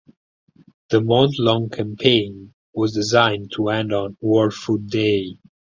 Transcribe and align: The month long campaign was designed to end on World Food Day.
The 0.89 0.99
month 0.99 1.37
long 1.37 1.69
campaign 1.69 2.55
was 2.73 2.93
designed 2.95 3.51
to 3.55 3.69
end 3.69 3.93
on 3.93 4.17
World 4.19 4.55
Food 4.55 4.89
Day. 4.89 5.37